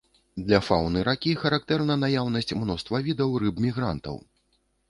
Для 0.45 0.59
фаўны 0.67 1.03
ракі 1.07 1.33
характэрна 1.43 1.99
наяўнасць 2.05 2.57
мноства 2.63 3.05
відаў 3.11 3.39
рыб-мігрантаў. 3.45 4.21